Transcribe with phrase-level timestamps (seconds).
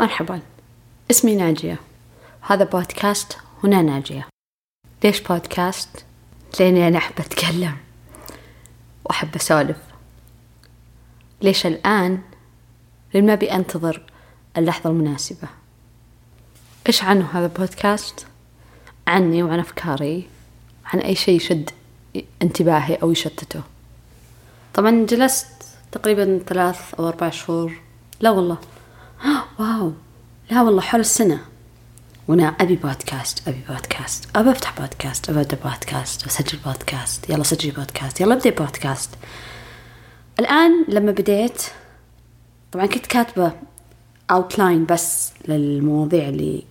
[0.00, 0.40] مرحبا.
[1.10, 1.78] اسمي ناجية.
[2.40, 4.28] هذا بودكاست هنا ناجية.
[5.04, 6.04] ليش بودكاست؟
[6.60, 7.76] لأني أنا أحب أتكلم
[9.04, 9.76] وأحب أسولف.
[11.42, 12.22] ليش الآن؟
[13.14, 14.02] لأن ما أبي أنتظر
[14.56, 15.48] اللحظة المناسبة.
[16.86, 18.26] إيش عنه هذا البودكاست؟
[19.06, 20.28] عني وعن أفكاري
[20.84, 21.70] عن أي شيء يشد
[22.42, 23.62] انتباهي أو يشتته.
[24.74, 25.46] طبعا جلست
[25.92, 27.72] تقريبا ثلاث أو أربع شهور.
[28.20, 28.58] لا والله.
[29.58, 29.92] wow.
[30.50, 31.40] لا والله حول السنة.
[32.28, 34.36] وأنا أبي بودكاست أبي بودكاست.
[34.36, 37.30] أبى أفتح بودكاست أبى أبدأ بودكاست أسجل بودكاست.
[37.30, 39.10] يلا سجلي بودكاست يلا أبدأ بودكاست.
[40.40, 41.62] الآن لما بديت
[42.72, 43.52] طبعا كنت كاتبة
[44.30, 46.64] outline بس للمواضيع اللي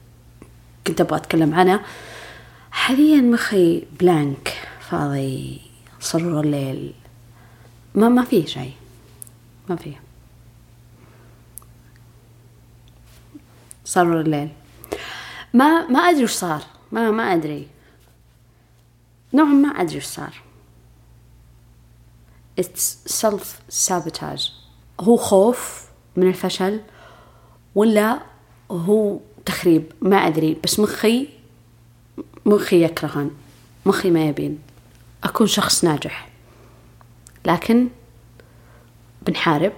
[0.88, 1.82] كنت أبغى أتكلم عنها.
[2.72, 5.62] حاليا مخي blank فاضي
[6.00, 6.94] صرور الليل.
[7.96, 8.74] ما ما فيه شيء.
[9.70, 10.07] ما فيه
[13.88, 14.50] صار الليل.
[15.54, 16.64] ما ما أدري وش صار.
[16.92, 17.68] ما ما أدري.
[19.34, 20.34] نوعا ما أدري وش صار.
[22.62, 23.46] It's self
[23.88, 24.52] sabotage
[25.00, 26.82] هو خوف من الفشل
[27.76, 28.20] ولا
[28.72, 30.58] هو تخريب؟ ما أدري.
[30.64, 31.30] بس مخي
[32.46, 33.32] مخي يكرهن
[33.86, 34.60] مخي ما يبين.
[35.24, 36.30] أكون شخص ناجح.
[37.46, 37.88] لكن
[39.22, 39.74] بنحارب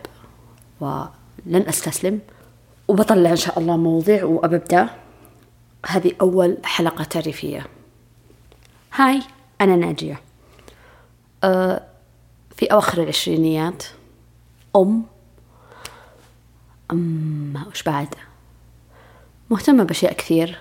[0.79, 1.09] ولن
[1.67, 2.19] أستسلم.
[2.89, 4.89] وبطلع إن شاء الله مواضيع وأبدأ.
[5.85, 7.65] هذه أول حلقة تعريفية
[8.93, 9.21] هاي
[9.61, 10.21] أنا ناجية.
[11.43, 11.83] أه
[12.55, 13.83] في أواخر العشرينيات
[14.75, 15.03] أم
[16.91, 18.07] أم وش بعد؟
[19.49, 20.59] مهتمة بأشياء كثير.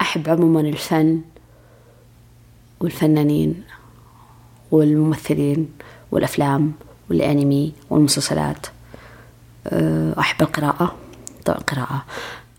[0.00, 1.20] أحب عموما الفن
[2.80, 3.64] والفنانين
[4.70, 5.72] والممثلين
[6.10, 6.72] والأفلام
[7.10, 8.66] والأنمي والمسلسلات.
[9.66, 10.96] أه، أحب القراءة.
[11.52, 12.04] قراءة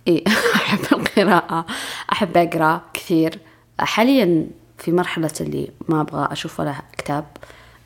[0.08, 0.24] إيه
[0.56, 1.66] أحب القراءة.
[2.12, 3.40] أحب أقرأ كثير.
[3.80, 7.26] حاليا في مرحلة اللي ما أبغى أشوف ولا كتاب.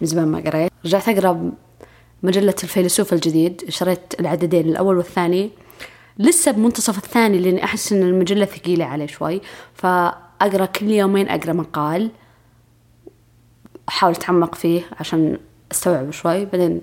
[0.01, 0.71] من زمان ما قريت.
[0.85, 1.51] رجعت أقرأ
[2.23, 3.65] مجلة الفيلسوف الجديد.
[3.69, 5.51] شريت العددين الأول والثاني.
[6.17, 9.41] لسه بمنتصف الثاني لأني أحس إن المجلة ثقيلة عليه شوي.
[9.75, 12.11] فأقرأ كل يومين أقرأ مقال.
[13.89, 15.37] أحاول أتعمق فيه عشان
[15.71, 16.45] أستوعب شوي.
[16.45, 16.81] بعدين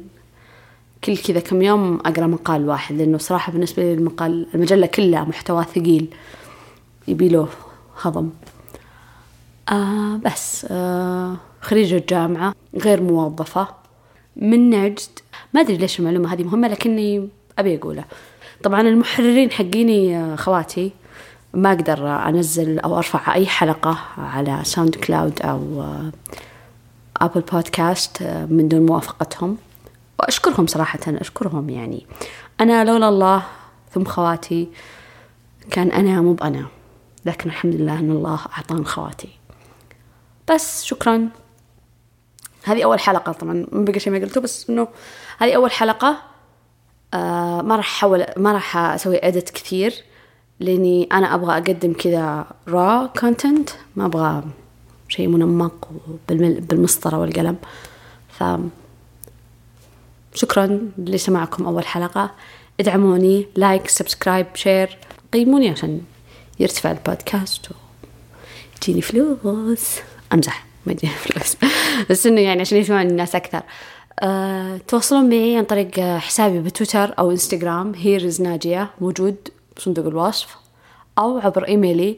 [1.04, 5.64] كل كذا كم يوم أقرأ مقال واحد لأنه صراحة بالنسبة لي المقال المجلة كلها محتوى
[5.64, 6.06] ثقيل
[7.08, 7.48] يبي له
[8.02, 8.30] هضم.
[9.68, 13.68] آه بس آه خريجة جامعة غير موظفة.
[14.36, 15.08] من نجد
[15.54, 17.28] ما أدري ليش المعلومة هذه مهمة لكني
[17.58, 18.04] أبي أقولها.
[18.62, 20.92] طبعا المحررين حقيني آه، خواتي
[21.54, 25.84] ما أقدر أنزل أو أرفع أي حلقة على SoundCloud أو
[27.16, 29.56] Apple آه، بودكاست آه، من دون موافقتهم.
[30.20, 32.06] وأشكرهم صراحة أشكرهم يعني.
[32.60, 33.42] أنا لولا الله
[33.92, 34.68] ثم خواتي
[35.70, 36.66] كان أنا مو بأنا
[37.24, 39.28] لكن الحمد لله أن الله أعطاني خواتي.
[40.50, 41.28] بس شكرا.
[42.64, 44.88] هذه أول حلقة طبعا ما بقى شيء ما قلته بس إنه
[45.38, 46.16] هذه أول حلقة
[47.14, 49.94] آه ما راح أحاول ما راح أسوي edit كثير
[50.60, 54.42] لأني أنا أبغى أقدم كذا raw content ما أبغى
[55.08, 55.88] شيء منمق
[56.28, 57.56] بالمسطرة والقلم.
[58.28, 58.44] ف
[60.34, 62.30] شكرا لسماعكم أول حلقة.
[62.80, 64.98] ادعموني like subscribe share.
[65.32, 66.00] قيموني عشان
[66.60, 67.68] يرتفع البودكاست
[68.74, 69.96] ويجيني فلوس.
[70.32, 71.56] أمزح ما يجيني فلوس.
[72.10, 73.62] بس إنه يعني عشان يسمعني الناس أكثر.
[74.22, 77.92] أه، تواصلون معي عن طريق حسابي بتويتر أو إنستغرام.
[77.94, 79.36] هيرز ناجية موجود
[79.76, 80.56] بصندوق الوصف.
[81.18, 82.16] أو عبر إيميلي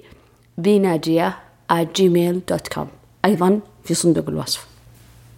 [0.59, 1.39] بناجية
[1.73, 2.87] gmail.com
[3.25, 4.67] أيضا في صندوق الوصف.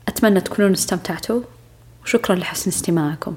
[0.09, 1.41] أتمنى تكونون استمتعتوا.
[2.05, 3.35] وشكرا لحسن استماعكم.